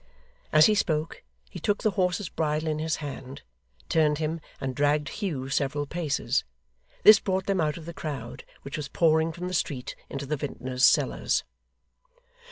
As 0.51 0.65
he 0.65 0.73
spoke, 0.73 1.21
he 1.51 1.59
took 1.59 1.83
the 1.83 1.91
horse's 1.91 2.27
bridle 2.27 2.67
in 2.67 2.79
his 2.79 2.95
hand, 3.05 3.43
turned 3.87 4.17
him, 4.17 4.41
and 4.59 4.73
dragged 4.75 5.09
Hugh 5.09 5.47
several 5.47 5.85
paces. 5.85 6.43
This 7.03 7.19
brought 7.19 7.45
them 7.45 7.61
out 7.61 7.77
of 7.77 7.85
the 7.85 7.93
crowd, 7.93 8.43
which 8.63 8.77
was 8.77 8.87
pouring 8.87 9.31
from 9.31 9.47
the 9.47 9.53
street 9.53 9.95
into 10.09 10.25
the 10.25 10.37
vintner's 10.37 10.83
cellars. 10.83 11.43